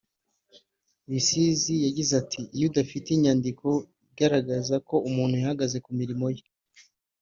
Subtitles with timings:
[1.09, 3.67] Bisizi yagize ati “Iyo udafite inyandiko
[4.07, 6.43] igaragaza ko umuntu yahagaze ku mirimo ye